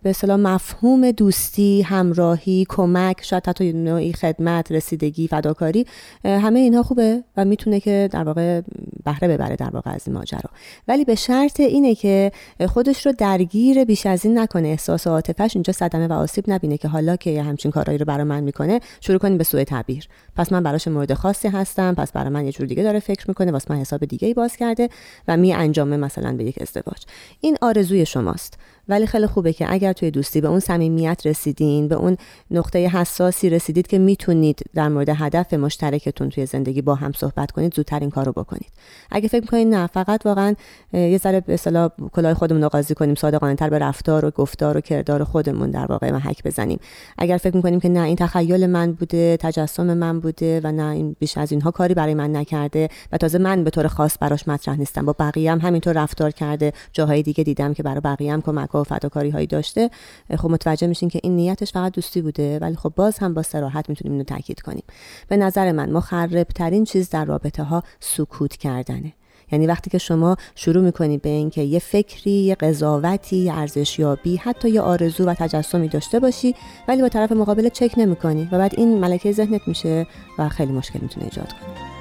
[0.02, 5.86] به مفهوم دوستی همراه آگاهی کمک شاید حتی نوعی خدمت رسیدگی فداکاری
[6.24, 8.60] همه اینها خوبه و می‌تونه که در واقع
[9.04, 10.50] بهره ببره در واقع از ماجرا.
[10.88, 12.32] ولی به شرط اینه که
[12.68, 14.68] خودش رو درگیر بیش از این نکنه.
[14.68, 18.24] احساس و عاطفش اینجا صدمه و آسیب نبینه که حالا که همچین کارهایی رو برای
[18.24, 20.08] من می‌کنه شروع کنیم به سوء تعبیر.
[20.36, 23.52] پس من براش مورد خاصی هستم پس برای من یه جور دیگه داره فکر می‌کنه
[23.52, 24.88] واسه من حساب دیگه ای باز کرده
[25.28, 27.02] و می انجامه مثلا به یک ازدواج.
[27.40, 28.58] این آرزوی شماست.
[28.88, 32.16] ولی خیلی خوبه که اگر توی دوستی به اون صمیمیت رسیدین به اون
[32.50, 37.74] نقطه حساسی رسیدید که می‌تونید در مورد هدف مشترکتون توی زندگی با هم صحبت کنید
[37.74, 38.70] زودتر این کار رو بکنید.
[39.10, 40.54] اگه فکر می‌کنید نه فقط واقعا
[40.92, 44.76] یه ذره به اصطلاح کلاه خودمون رو قاضی کنیم صادقانه تر به رفتار و گفتار
[44.76, 46.78] و کردار خودمون در واقع محک بزنیم.
[47.18, 51.16] اگر فکر می‌کنیم که نه این تخیل من بوده تجسم من بوده و نه این
[51.18, 54.76] بیش از اینها کاری برای من نکرده و تازه من به طور خاص براش مطرح
[54.76, 55.04] نیستم.
[55.04, 58.84] با بقیه هم همینطور رفتار کرده جاهای دیگه دیدم که برای بقیه هم کمک و
[58.84, 59.90] فداکاری هایی داشته
[60.36, 63.88] خب متوجه میشین که این نیتش فقط دوستی بوده ولی خب باز هم با سراحت
[63.88, 64.84] می‌تونیم اینو تاکید کنیم.
[65.28, 69.12] به نظر من مخرب ترین چیز در رابطه ها سکوت کردنه.
[69.52, 74.70] یعنی وقتی که شما شروع می‌کنید به اینکه یه فکری یه قضاوتی یه ارزشیابی حتی
[74.70, 76.54] یه آرزو و تجسمی داشته باشی
[76.88, 80.06] ولی با طرف مقابل چک نمی‌کنی و بعد این ملکه ذهنت میشه
[80.38, 81.91] و خیلی مشکل می‌تونه ایجاد کنه.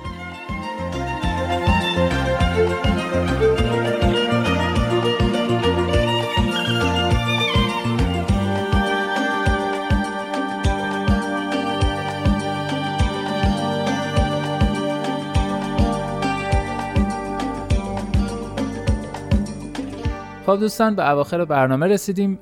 [20.52, 22.40] خب دوستان به اواخر برنامه رسیدیم.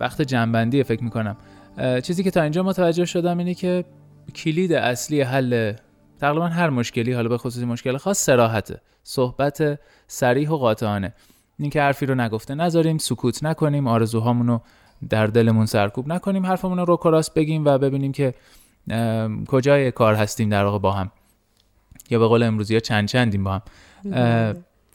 [0.00, 1.36] وقت جنبندی فکر می‌کنم.
[2.02, 3.84] چیزی که تا اینجا متوجه شدم اینه که
[4.34, 5.72] کلید اصلی حل
[6.20, 8.80] تقریبا هر مشکلی حالا به خصوص مشکل خاص سراحته.
[9.02, 11.14] صحبت سریح و قاطعانه.
[11.58, 14.60] اینکه حرفی رو نگفته نذاریم سکوت نکنیم آرزوهامون رو
[15.08, 18.34] در دلمون سرکوب نکنیم حرفمون رو رو بگیم و ببینیم که
[19.48, 21.10] کجای کار هستیم در واقع با هم.
[22.10, 23.62] یا به قول امروزی ها چند چندیم با هم.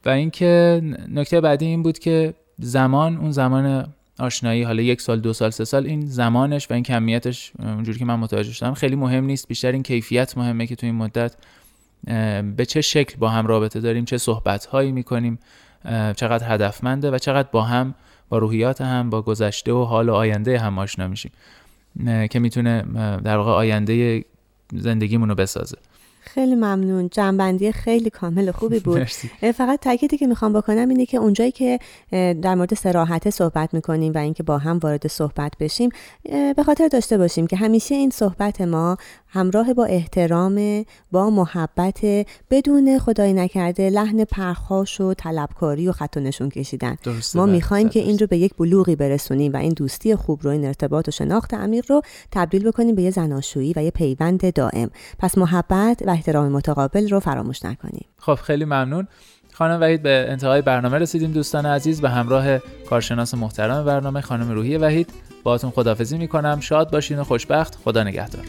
[0.05, 5.33] و اینکه نکته بعدی این بود که زمان اون زمان آشنایی حالا یک سال دو
[5.33, 9.25] سال سه سال این زمانش و این کمیتش اونجوری که من متوجه شدم خیلی مهم
[9.25, 9.47] نیست.
[9.47, 11.35] بیشتر این کیفیت مهمه که تو این مدت
[12.55, 15.39] به چه شکل با هم رابطه داریم چه صحبت هایی می‌کنیم
[16.15, 17.95] چقدر هدفمنده و چقدر با هم
[18.29, 21.31] با روحیات هم با گذشته و حال و آینده هم آشنا میشیم
[22.05, 22.81] که می‌تونه
[23.23, 24.25] در واقع آینده
[24.73, 25.77] زندگیمون رو بسازه.
[26.21, 27.09] خیلی ممنون.
[27.09, 29.03] جنبندی خیلی کامل خوبی بود.
[29.55, 31.79] فقط تاکیدی که می‌خوام بکنم اینه که اونجایی که
[32.41, 35.89] در مورد سراحت صحبت می‌کنیم و اینکه با هم وارد صحبت بشیم
[36.55, 38.97] به خاطر داشته باشیم که همیشه این صحبت ما
[39.33, 41.99] همراه با احترام با محبت
[42.51, 46.95] بدون خدای نکرده لحن پرخاش و طلبکاری و خط و نشون کشیدن.
[47.35, 50.51] ما بله، می‌خوایم که این رو به یک بلوغی برسونیم و این دوستی خوب رو
[50.51, 54.89] این ارتباط و شناخت عمیق رو تبدیل بکنیم به یه زناشویی و یه پیوند دائم.
[55.19, 58.05] پس محبت و احترام متقابل رو فراموش نکنیم.
[58.17, 59.07] خب خیلی ممنون.
[59.53, 62.01] خانم وحید به انتهای برنامه رسیدیم دوستان عزیز.
[62.01, 62.57] به همراه
[62.89, 65.09] کارشناس محترم برنامه خانم روحی وحید.
[65.43, 66.59] باهاتون خدافزی می‌کنم.
[66.59, 67.77] شاد باشین و خوشبخت.
[67.83, 68.45] خدا نگهدار.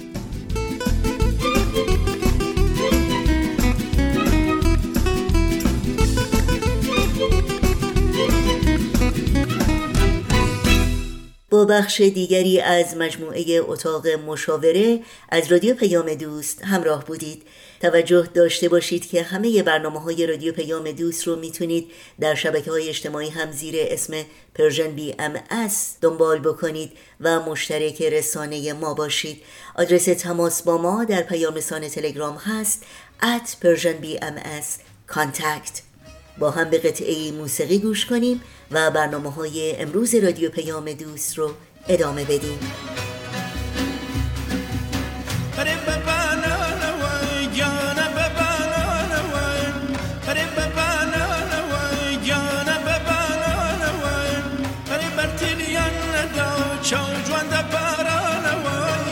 [11.52, 17.42] با بخش دیگری از مجموعه اتاق مشاوره از رادیو پیام دوست همراه بودید.
[17.80, 22.88] توجه داشته باشید که همه برنامه های رادیو پیام دوست رو می‌تونید در شبکه های
[22.88, 24.14] اجتماعی هم زیر اسم
[24.54, 29.42] Persian BMS دنبال بکنید و مشترک رسانه ما باشید.
[29.74, 32.84] آدرس تماس با ما در پیام رسانه تلگرام هست
[33.22, 34.66] at Persian BMS
[35.14, 35.91] contact.
[36.38, 38.40] با هم به قطعه موسیقی گوش کنیم
[38.70, 41.50] و برنامه های امروز رادیو پیام دوست رو
[41.88, 42.58] ادامه بدیم.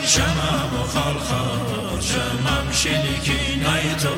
[0.05, 1.15] شمم و خال
[2.01, 4.09] شمم شلیکی نای تو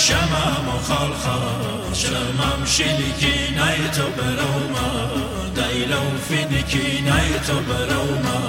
[0.00, 5.10] شمم و خال خال شمم شلیکی نای تو بروما
[5.54, 8.40] دیلو فینکی نای تو بروما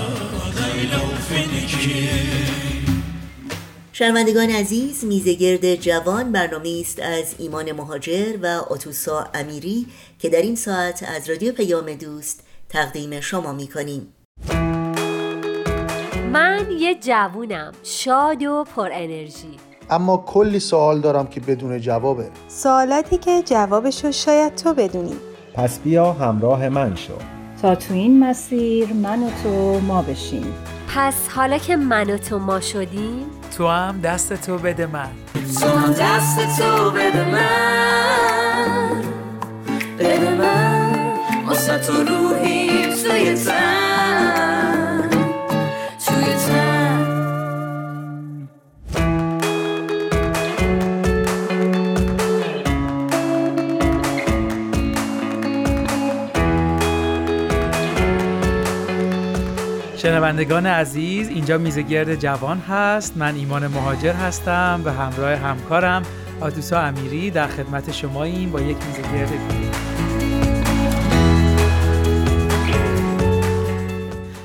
[0.56, 2.10] دیلو فینکی
[3.94, 9.88] شنوندگان عزیز میزگرد جوان برنامه است از ایمان مهاجر و اتوسا امیری
[10.20, 14.14] که در این ساعت از رادیو پیام دوست تقدیم شما می کنیم.
[16.32, 22.30] من یه جوونم شاد و پر انرژی اما کلی سوال دارم که بدون جوابه.
[22.48, 25.16] سوالاتی که جوابشو شاید تو بدونی.
[25.54, 27.14] پس بیا همراه من شو.
[27.62, 30.54] تا تو این مسیر من و تو ما بشیم.
[30.96, 33.26] پس حالا که من و تو ما شدیم
[33.58, 35.10] تو هم دست تو بده من.
[35.60, 39.02] تو هم دست تو بده من.
[40.00, 40.92] بده من.
[41.48, 42.70] واسه تو روحی
[43.04, 43.36] توی
[60.02, 63.18] شنوندگان عزیز اینجا میزگرد جوان هست.
[63.18, 66.04] من ایمان مهاجر هستم و همراه همکارم
[66.40, 69.72] آدوسا امیری در خدمت شماییم با یک میزگرد دیگه.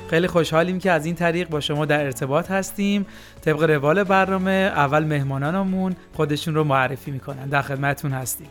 [0.09, 3.05] خیلی خوشحالیم که از این طریق با شما در ارتباط هستیم.
[3.41, 7.45] طبق روال برنامه اول مهمانانمون خودشون رو معرفی می‌کنن.
[7.45, 8.47] در خدمتتون هستیم.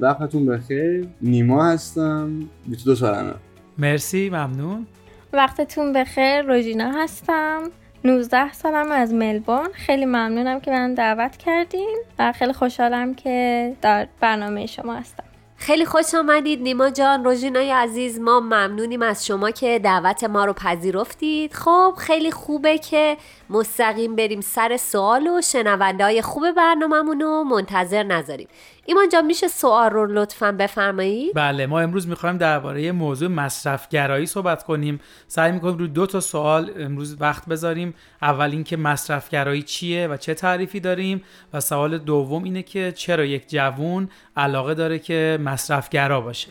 [0.00, 1.08] وقتتون بخیر.
[1.22, 2.30] نیما هستم.
[2.66, 3.32] 22 سالمه.
[3.78, 4.86] مرسی ممنون.
[5.34, 7.70] وقتتون بخیر روژینا هستم.
[8.04, 9.72] 19 سالم از ملبورن.
[9.72, 15.24] خیلی ممنونم که من دعوت کردین و خیلی خوشحالم که در برنامه شما هستم.
[15.56, 17.24] خیلی خوش آمدید نیما جان.
[17.24, 21.54] روژینای عزیز ما ممنونیم از شما که دعوت ما رو پذیرفتید.
[21.54, 23.16] خب خیلی خوبه که
[23.50, 28.48] مستقیم بریم سر سوال و شنونده های خوب برنامهمون رو منتظر نذاریم.
[28.86, 34.62] ایمان جان میشه سوال رو لطفا بفرمایید؟ بله ما امروز می‌خوایم درباره موضوع مصرفگرایی صحبت
[34.62, 35.00] کنیم.
[35.26, 37.94] سعی می‌کنیم رو دو تا سوال امروز وقت بذاریم.
[38.22, 43.48] اول اینکه مصرفگرایی چیه و چه تعریفی داریم؟ و سوال دوم اینه که چرا یک
[43.48, 46.48] جوون علاقه داره که مصرفگرا باشه؟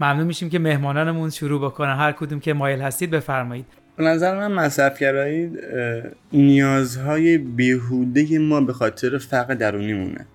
[0.00, 1.96] ممنون میشیم که مهمانانمون شروع بکنن.
[1.96, 3.66] هر کدوم که مایل هستید بفرمایید.
[3.96, 5.50] به نظر من مصرفگرایی
[6.32, 10.26] نیازهای بیهوده ما به خاطر فقر درونیمونه.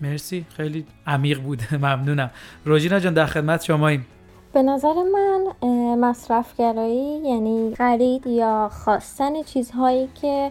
[0.00, 2.30] مرسی خیلی عمیق بوده ممنونم.
[2.64, 4.06] روژینا جان در خدمت شماییم.
[4.52, 5.44] به نظر من
[5.96, 10.50] مصرفگرایی یعنی خرید یا خواستن چیزهایی که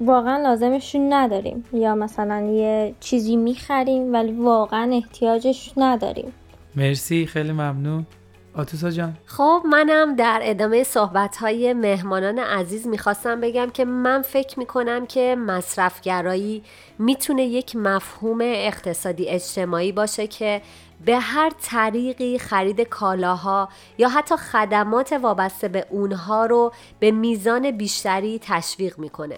[0.00, 6.32] واقعا لازمشون نداریم یا مثلا یه چیزی می‌خریم ولی واقعا احتیاجش نداریم.
[6.76, 8.06] مرسی خیلی ممنون.
[8.54, 9.16] آتوسا جان.
[9.26, 15.36] خب منم در ادامه صحبت های مهمانان عزیز می‌خواستم بگم که من فکر می‌کنم که
[15.38, 16.62] مصرفگرایی
[16.98, 20.62] می‌تونه یک مفهوم اقتصادی اجتماعی باشه که
[21.04, 28.40] به هر طریقی خرید کالاها یا حتی خدمات وابسته به اونها رو به میزان بیشتری
[28.42, 29.36] تشویق می‌کنه.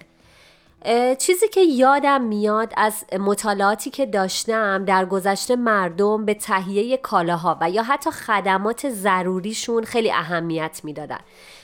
[1.17, 7.69] چیزی که یادم میاد از مطالعاتی که داشتم در گذشته مردم به تهیه کالاها و
[7.69, 11.19] یا حتی خدمات ضروریشون خیلی اهمیت می‌دادن.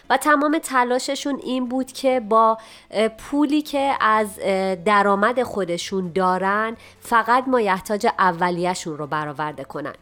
[0.10, 2.58] و تمام تلاششون این بود که با
[3.18, 4.40] پولی که از
[4.86, 9.94] درآمد خودشون دارن فقط مایحتاج اولیهشون رو برآورده کنن.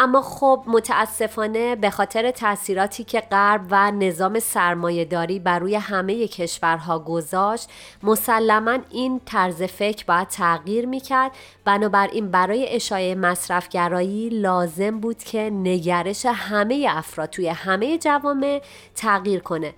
[0.00, 6.98] اما خب متاسفانه به خاطر تاثیراتی که غرب و نظام سرمایهداری بر روی همه کشورها
[6.98, 7.68] گذاشت
[8.02, 11.32] مسلما این طرز فکر باید تغییر می‌کرد.
[11.64, 18.62] بنابراین برای اشایه مصرفگرایی لازم بود که نگرش همه افراد توی همه جوامع
[18.94, 19.74] تغییر کنه.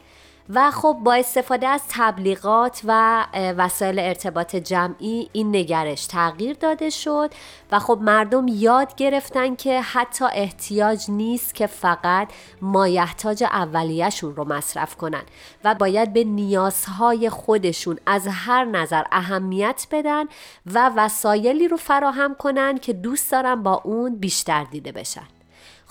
[0.55, 7.31] و خب با استفاده از تبلیغات و وسایل ارتباط جمعی این نگرش تغییر داده شد
[7.73, 12.29] و خب مردم یاد گرفتن که حتی احتیاج نیست که فقط
[12.63, 15.23] مایحتاج اولیهشون رو مصرف کنن
[15.65, 20.25] و باید به نیازهای خودشون از هر نظر اهمیت بدن
[20.67, 25.40] و وسایلی رو فراهم کنن که دوست دارن با اون بیشتر دیده بشن.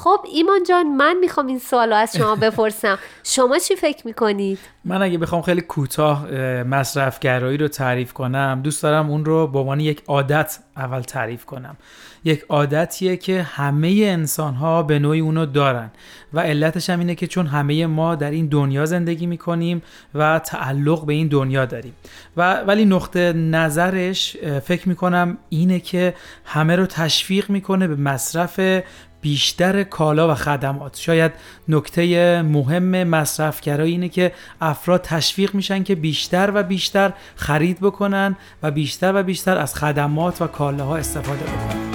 [0.04, 3.00] خب ایمان جان من می‌خوام این سوالو از شما بپرسم.
[3.24, 6.32] شما چی فکر می‌کنید؟ من اگه بخوام خیلی کوتاه
[6.64, 11.78] مصرفگرایی رو تعریف کنم دوست دارم اون رو به عنوان یک عادت اول تعریف کنم.
[12.24, 15.92] یک عادتیه که همه انسان ها به نوعی اونو دارن
[16.34, 19.82] و علتش هم اینه که چون همه ما در این دنیا زندگی می‌کنیم
[20.16, 21.94] و تعلق به این دنیا داریم.
[22.38, 26.14] و ولی نقطه نظرش فکر می‌کنم اینه که
[26.46, 28.84] همه رو تشویق می‌کنه به مصرف
[29.22, 30.98] بیشتر کالا و خدمات.
[30.98, 31.32] شاید
[31.68, 38.72] نکته مهم مصرفگرایی اینه که افراد تشویق میشن که بیشتر و بیشتر خرید بکنن و
[38.72, 41.90] بیشتر و بیشتر از خدمات و کالاها استفاده بکنن.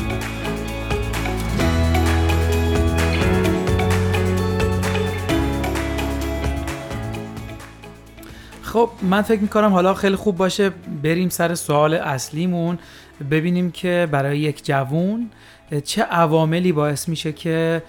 [8.63, 10.71] خب من فکر می‌کنم حالا خیلی خوب باشه
[11.03, 12.79] بریم سر سوال اصلیمون.
[13.31, 15.31] ببینیم که برای یک جوون
[15.85, 17.83] چه عواملی باعث میشه که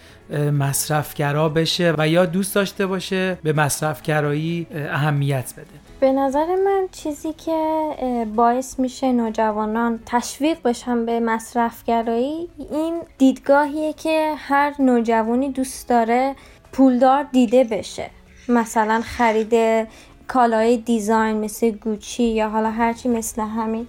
[0.59, 5.65] مصرفگرا بشه و یا دوست داشته باشه به مصرفگرایی اهمیت بده؟
[5.99, 7.89] به نظر من چیزی که
[8.35, 16.35] باعث میشه نوجوانان تشویق بشن به مصرفگرایی این دیدگاهیه که هر نوجوانی دوست داره
[16.71, 18.09] پولدار دیده بشه.
[18.49, 19.53] مثلا خرید
[20.27, 23.87] کالای دیزاین مثل گوچی یا حالا هرچی مثل همین.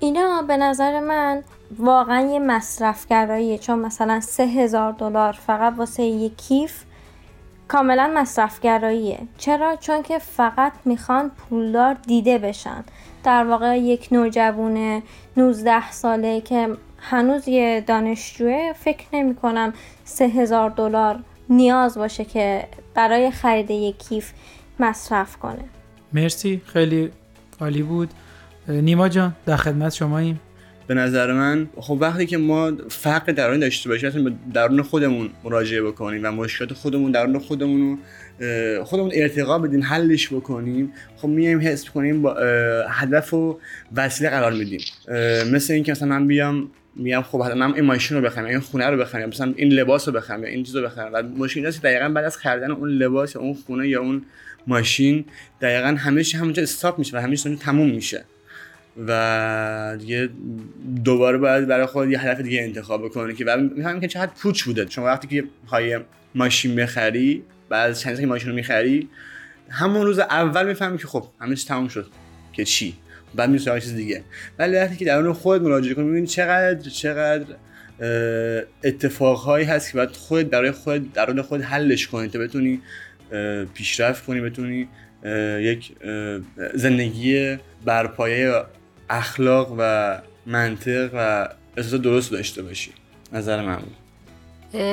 [0.00, 1.42] اینا به نظر من
[1.76, 3.58] واقعا یه مصرفگراییه.
[3.58, 6.84] چون مثلا سه هزار دلار فقط واسه یه کیف
[7.68, 9.18] کاملا مصرفگراییه.
[9.38, 12.84] چرا؟ چون که فقط می‌خوان پولدار دیده بشن.
[13.24, 15.02] در واقع یک نوجوان
[15.36, 19.72] 19 ساله که هنوز یه دانشجوه فکر نمی کنم
[20.04, 24.32] سه هزار دلار نیاز باشه که برای خرید یک کیف
[24.80, 25.64] مصرف کنه.
[26.12, 27.10] مرسی خیلی
[27.60, 28.10] عالی بود.
[28.68, 30.40] نیما جان در خدمت شماییم.
[30.88, 35.82] به نظر من خب وقتی که ما فقر درونی داشته باشیم به درون خودمون مراجعه
[35.82, 41.90] بکنیم و مشکلات خودمون درون خودمون رو خودمون ارتقا بدیم حلش بکنیم خب میایم حس
[41.90, 42.36] کنیم با
[42.88, 43.58] هدف و
[43.96, 44.80] وسیله قرار میدیم.
[45.52, 48.96] مثل اینکه مثلا من بیام میام خب من این ماشین رو بخرم این خونه رو
[48.96, 51.10] بخرم مثلا این لباس رو بخرم این چیز رو بخرم.
[51.12, 54.22] و مشکل است دقیقا بعد از خریدن اون لباس یا اون خونه یا اون
[54.66, 55.24] ماشین
[55.60, 58.24] دقیقا همه چی همونجا استاپ میشه و همه چی تموم میشه.
[59.06, 60.28] و دیگه
[61.04, 64.62] دوباره باید برای خود یه هدف دیگه انتخاب بکنی که بعد می‌فهمی که چقدر پوچ
[64.62, 64.84] بوده.
[64.84, 66.00] چون وقتی که های
[66.34, 69.08] ماشین بخری بعد چند که ماشین رو می‌خری
[69.70, 72.06] همون روز اول می‌فهمی که خب همه تموم شد
[72.52, 72.94] که چی.
[73.34, 74.22] بعد میری چیز دیگه.
[74.58, 77.44] ولی وقتی که درون خود مراجعه کنی می‌بینی چقدر چقدر
[78.84, 82.80] اتفاقهایی هست که باید خود برای خود درون خود حلش کنی تا بتونی
[83.74, 84.88] پیشرفت کنی بتونی
[85.60, 85.92] یک
[86.74, 88.62] زندگی برپایه
[89.10, 92.92] اخلاق و منطق و احساس درست داشته باشی.
[93.32, 93.96] نظر من بود.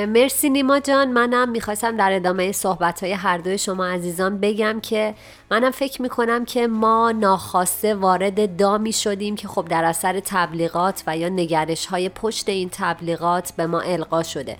[0.08, 1.12] مرسی نیما جان.
[1.12, 5.14] منم می‌خواستم در ادامه صحبت های هر دوی شما عزیزان بگم که
[5.50, 11.16] منم فکر می‌کنم که ما ناخواسته وارد دامی شدیم که خب در اثر تبلیغات و
[11.16, 14.56] یا نگرش های پشت این تبلیغات به ما القا شده.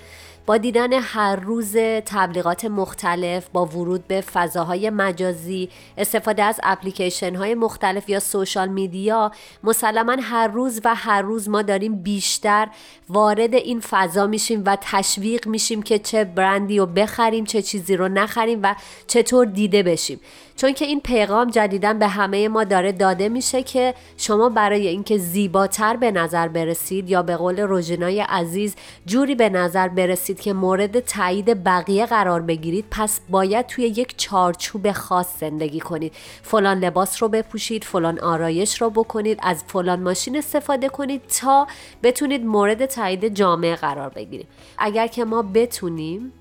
[0.47, 1.77] با دیدن هر روز
[2.07, 5.69] تبلیغات مختلف با ورود به فضاهای مجازی
[5.99, 9.33] استفاده از اپلیکیشن های مختلف یا سوشال میدیا
[9.65, 12.69] مسلما هر روز و هر روز ما داریم بیشتر
[13.09, 18.09] وارد این فضا میشیم و تشویق میشیم که چه برندی رو بخریم چه چیزی رو
[18.09, 18.75] نخریم و
[19.07, 20.21] چطور دیده بشیم.
[20.57, 25.19] چون که این پیغام جدیدن به همه ما داره داده میشه که شما برای اینکه
[25.19, 28.75] زیباتر به نظر برسید یا به قول روژینای عزیز
[29.07, 34.93] جوری به نظر برسید که مورد تایید بقیه قرار بگیرید پس باید توی یک چارچوب
[34.93, 36.13] خاص زندگی کنید.
[36.43, 41.67] فلان لباس رو بپوشید فلان آرایش رو بکنید از فلان ماشین استفاده کنید تا
[42.03, 44.49] بتونید مورد تایید جامعه قرار بگیرید.
[44.79, 46.33] اگر که ما بتونیم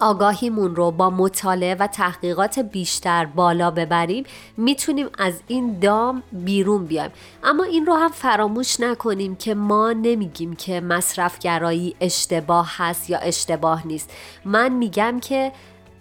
[0.00, 4.24] آگاهیمون رو با مطالعه و تحقیقات بیشتر بالا ببریم
[4.56, 7.10] می‌تونیم از این دام بیرون بیایم.
[7.44, 13.86] اما این رو هم فراموش نکنیم که ما نمیگیم که مصرفگرایی اشتباه هست یا اشتباه
[13.86, 14.10] نیست.
[14.44, 15.52] من میگم که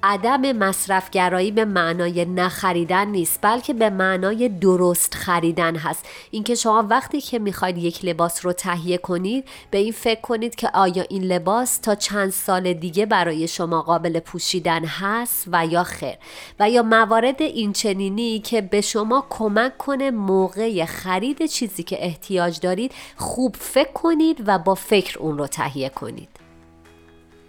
[0.03, 6.05] عدم مصرفگرایی به معنای نخریدن نیست بلکه به معنای درست خریدن هست.
[6.31, 10.69] اینکه شما وقتی که می‌خواید یک لباس رو تهیه کنید به این فکر کنید که
[10.73, 16.15] آیا این لباس تا چند سال دیگه برای شما قابل پوشیدن هست و یا خیر؟
[16.59, 22.59] و یا موارد این چنینی که به شما کمک کنه موقع خرید چیزی که احتیاج
[22.59, 26.36] دارید خوب فکر کنید و با فکر اون رو تهیه کنید.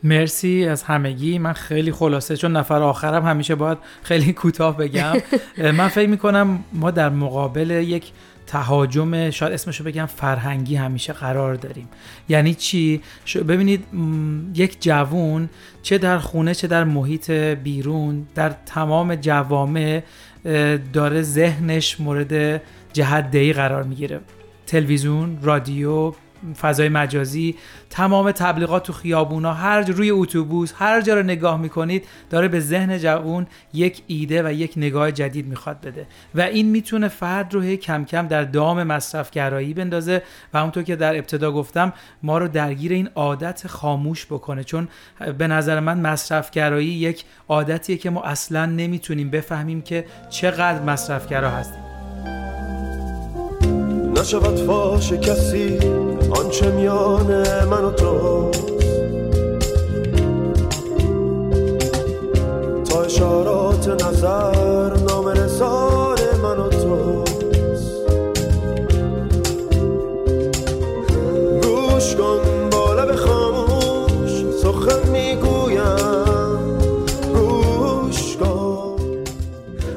[0.02, 1.38] مرسی از همگی.
[1.38, 5.12] من خیلی خلاصه چون نفر آخرم همیشه باید خیلی کوتاه بگم.
[5.78, 8.12] من فکر می‌کنم ما در مقابل یک
[8.46, 11.88] تهاجم شاید اسمشو بگم فرهنگی همیشه قرار داریم.
[12.28, 13.00] یعنی چی؟
[13.48, 13.84] ببینید
[14.54, 15.48] یک جوون
[15.82, 20.02] چه در خونه چه در محیط بیرون در تمام جوامع
[20.92, 24.20] داره ذهنش مورد جهت قرار می‌گیره.
[24.66, 26.12] تلویزیون رادیو
[26.60, 27.56] فضای مجازی
[27.90, 32.60] تمام تبلیغات تو خیابونا هر جا روی اتوبوس هر جا رو نگاه می‌کنید داره به
[32.60, 36.06] ذهن جوون یک ایده و یک نگاه جدید می‌خواد بده.
[36.34, 40.22] و این می‌تونه فرد رو کم کم در دام مصرفگرایی بندازه
[40.54, 44.64] و همونطور که در ابتدا گفتم ما رو درگیر این عادت خاموش بکنه.
[44.64, 44.88] چون
[45.38, 51.80] به نظر من مصرفگرایی یک عادتیه که ما اصلا نمی‌تونیم بفهمیم که چقدر مصرفگرا هستیم.
[54.20, 55.78] نشود فاش کسی
[56.48, 57.26] آنچه میان
[57.66, 58.50] من و تو.
[62.84, 65.28] تا اشارات نظر نام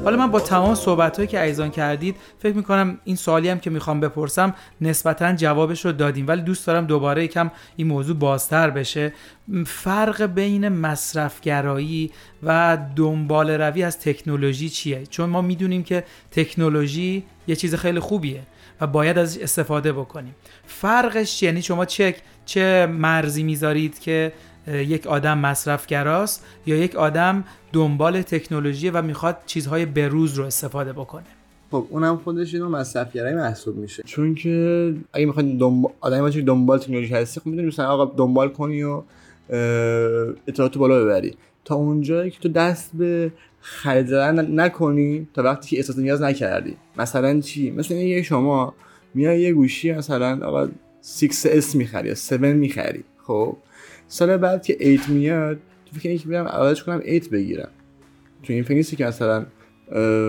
[0.03, 3.69] حالا من با تمام صحبت هایی که ایزان کردید فکر می‌کنم این سوالی هم که
[3.69, 6.27] می‌خوام بپرسم نسبتا جوابش رو دادیم.
[6.27, 9.13] ولی دوست دارم دوباره یکم این موضوع بازتر بشه.
[9.65, 12.11] فرق بین مصرفگرایی
[12.43, 18.41] و دنبال روی از تکنولوژی چیه؟ چون ما می‌دونیم که تکنولوژی یه چیز خیلی خوبیه
[18.81, 20.35] و باید ازش استفاده بکنیم.
[20.65, 24.33] فرقش یعنی شما چه چه مرزی می‌ذارید که
[24.67, 27.43] یک آدم مصرفگراست یا یک آدم
[27.73, 31.23] دنبال تکنولوژی و می‌خواد چیزهای بروز رو استفاده بکنه؟
[31.71, 34.03] خب اونم خودش اینو مصرفگرایی محسوب میشه.
[34.05, 38.49] چون که اگه می‌خواد دنبال آدمی باشه دنبال تکنولوژی هستی خب می‌دونی مثلا آقا دنبال
[38.49, 39.01] کنی و
[40.47, 41.35] اطلاعات بالا ببری.
[41.65, 43.31] تا اونجایی که تو دست به
[43.61, 46.77] خرید زدن نکنی تا وقتی که احساس نیاز نکردی.
[46.97, 48.73] مثلا چی؟ مثلا یه شما
[49.13, 50.67] میای یه گوشی مثلا آقا
[51.03, 53.57] 6S می‌خری یا 7 می‌خری خب؟
[54.11, 57.69] سال بعد که 8 میاد تو فکر که برم عوضش کنم 8 بگیرم.
[58.43, 59.45] تو این فکر که مثلا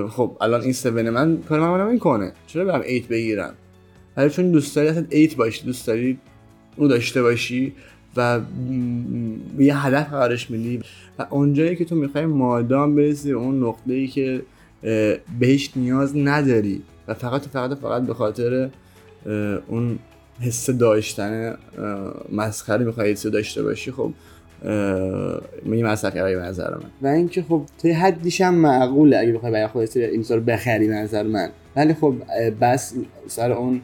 [0.09, 3.55] خب الان این 7 من کار من نمی‌کنه چرا برم 8 بگیرم؟
[4.17, 6.19] ولی چون دوست داری اصلا 8 باشی دوست داری
[6.77, 7.73] اون داشته باشی
[8.17, 8.41] و
[9.59, 10.81] یه هدف قرارش میدی.
[11.19, 14.43] و اونجایی که تو می‌خوای مادام برسی اون نقطه ای که
[15.39, 16.83] بهش نیاز نداری.
[17.09, 18.71] و فقط فقط فقط به خاطر
[19.69, 19.99] اون
[20.41, 21.57] حس داشتن
[22.33, 24.13] مسخره می‌خوای حس داشته باشی خب
[25.65, 26.91] میگه مصرف به نظر من.
[27.03, 31.23] و اینکه خب یه حدیش هم معقوله اگه بخوای برای خودت این رو بخری نظر
[31.23, 31.49] من.
[31.77, 32.15] ولی خب
[32.61, 32.95] بس
[33.27, 33.81] سر اون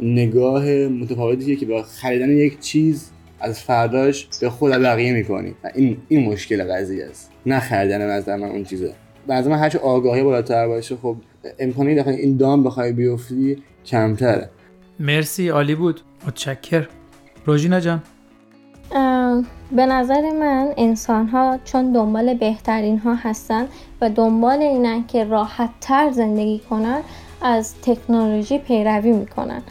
[0.00, 3.10] نگاه متفاوتی که با خریدن یک چیز
[3.40, 5.54] از فرداش به خود بقیه می‌کنی.
[5.64, 7.30] و این این مشکل قضیه است.
[7.46, 8.92] نه خریدن از من اون چیزه.
[9.26, 11.16] بعضی من هرچه آگاهی بالاتر باشه خب
[11.58, 14.50] امکانی داخل این دام بخوای بیفتی کمتره.
[15.00, 16.00] مرسی عالی بود.
[16.26, 16.88] متشکر.
[17.46, 18.02] روژینا جان.
[19.72, 23.68] به نظر من انسان ها چون دنبال بهترین ها هستن
[24.00, 27.00] و دنبال اینن که راحت تر زندگی کنن
[27.42, 29.62] از تکنولوژی پیروی می‌کنن.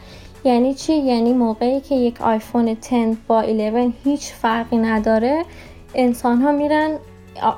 [0.44, 5.44] یعنی چی؟ یعنی موقعی که یک آیفون 10 با 11 هیچ فرقی نداره
[5.94, 6.90] انسان ها میرن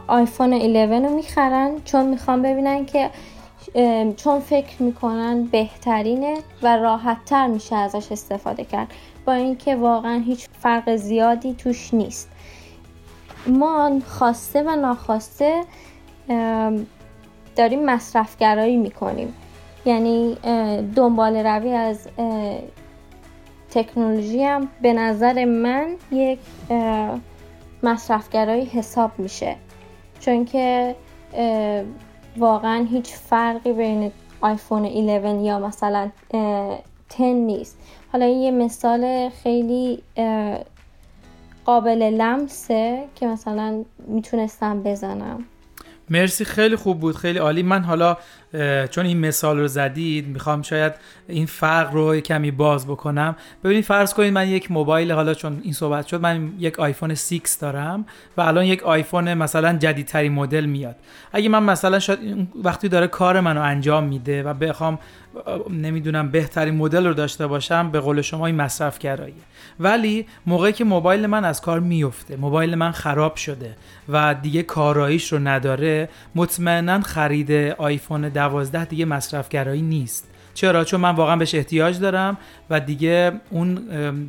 [0.06, 3.10] آیفون 11 رو می‌خرن چون می‌خوان ببینن که
[4.16, 8.92] چون فکر می‌کنن بهترینه و راحت تر میشه ازش استفاده کرد.
[9.24, 12.30] با اینکه واقعا هیچ فرق زیادی توش نیست.
[13.46, 15.64] ما خواسته و ناخواسته
[17.56, 19.34] داریم مصرفگرایی می‌کنیم.
[19.84, 20.36] یعنی
[20.96, 22.08] دنبال روی از
[23.70, 26.38] تکنولوژی هم به نظر من یک
[27.82, 29.56] مصرفگرایی حساب میشه.
[30.20, 30.94] چون که
[32.38, 36.84] واقعا هیچ فرقی بین آیفون 11 یا مثلا 10
[37.20, 37.78] نیست.
[38.12, 40.02] حالا این یه مثال خیلی
[41.64, 45.44] قابل لمسه که مثلا می‌تونستم بزنم.
[46.10, 47.62] مرسی خیلی خوب بود خیلی عالی.
[47.62, 48.16] من حالا
[48.90, 50.92] چون این مثال رو زدید می‌خوام شاید
[51.28, 53.36] این فرق رو کمی باز بکنم.
[53.64, 57.40] ببینید فرض کنید من یک موبایل حالا چون این صحبت شد من یک آیفون 6
[57.60, 60.96] دارم و الان یک آیفون مثلا جدیدترین مدل میاد.
[61.32, 64.98] اگه من مثلا شاید وقتی داره کار منو انجام میده و بخوام
[65.70, 69.34] نمی‌دونم بهترین مدل رو داشته باشم به قول شما این مصرف گراییه
[69.80, 73.76] ولی موقعی که موبایل من از کار میفته موبایل من خراب شده
[74.08, 80.28] و دیگه کاراییش رو نداره مطمئنا خرید آیفون 12 دیگه مصرفگرایی نیست.
[80.54, 82.38] چرا؟ چون من واقعا بهش احتیاج دارم
[82.70, 83.74] و دیگه اون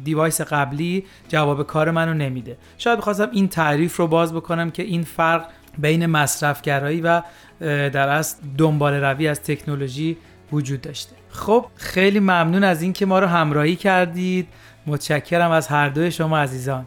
[0.04, 2.58] دیوایس قبلی جواب کار منو نمیده.
[2.78, 5.46] شاید بخواستم این تعریف رو باز بکنم که این فرق
[5.78, 7.22] بین مصرفگرایی و
[7.60, 10.18] در اصل دنبال روی از تکنولوژی
[10.52, 11.16] وجود داشته.
[11.30, 14.48] خب خیلی ممنون از اینکه ما رو همراهی کردید.
[14.88, 16.86] متشکرم از هر دوی شما عزیزان.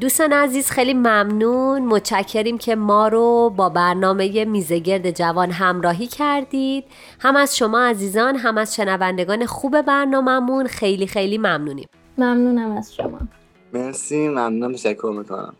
[0.00, 1.82] دوستان عزیز خیلی ممنون.
[1.86, 6.84] متشکریم که ما رو با برنامه میزگرد جوان همراهی کردید.
[7.20, 10.66] هم از شما عزیزان هم از شنوندگان خوب برنامهمون.
[10.66, 11.88] خیلی خیلی ممنونیم.
[12.18, 13.18] ممنونم از شما.
[13.72, 15.54] مرسی ممنونم تشکر می‌کنم.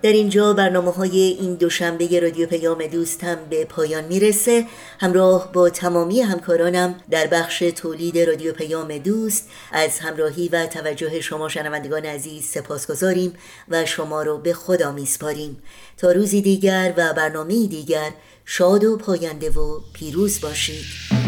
[0.04, 4.66] در اینجا برنامه های این دوشنبه رادیو پیام دوست هم به پایان می‌رسه.
[5.00, 11.50] همراه با تمامی همکارانم در بخش تولید رادیو پیام دوست از همراهی و توجه شما
[11.50, 13.34] شنوندگان عزیز سپاسگزاریم
[13.70, 15.58] و شما رو به خدا میسپاریم.
[15.98, 18.12] تا روزی دیگر و برنامه دیگر
[18.46, 21.23] شاد و پاینده و پیروز باشید.